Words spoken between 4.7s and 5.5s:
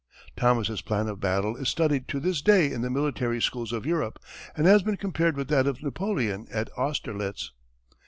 been compared with